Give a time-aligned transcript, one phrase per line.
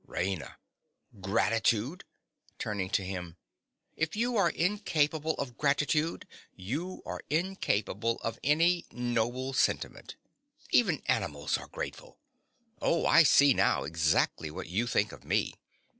[0.07, 0.55] RAINA.
[1.21, 2.05] Gratitude!
[2.57, 3.37] (Turning on him.)
[3.95, 10.15] If you are incapable of gratitude you are incapable of any noble sentiment.
[10.71, 12.17] Even animals are grateful.
[12.81, 15.53] Oh, I see now exactly what you think of me!